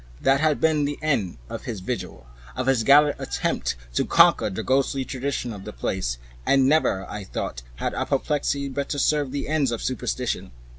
[0.19, 4.63] That had been the end of his vigil, of his gallant attempt to conquer the
[4.63, 9.69] ghostly tradition of the place, and never, I thought, had apoplexy better served the ends
[9.71, 10.53] of superstition.